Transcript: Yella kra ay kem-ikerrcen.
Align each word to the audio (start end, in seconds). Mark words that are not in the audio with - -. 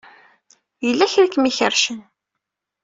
Yella 0.85 1.11
kra 1.11 1.23
ay 1.25 1.29
kem-ikerrcen. 1.33 1.99